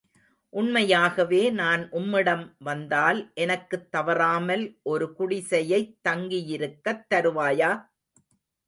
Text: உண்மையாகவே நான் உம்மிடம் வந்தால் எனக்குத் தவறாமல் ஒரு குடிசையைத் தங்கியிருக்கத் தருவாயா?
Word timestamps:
உண்மையாகவே 0.53 1.51
நான் 1.51 1.89
உம்மிடம் 1.91 2.55
வந்தால் 2.59 3.31
எனக்குத் 3.35 3.91
தவறாமல் 3.91 4.65
ஒரு 4.85 5.15
குடிசையைத் 5.19 5.95
தங்கியிருக்கத் 6.09 7.07
தருவாயா? 7.13 7.71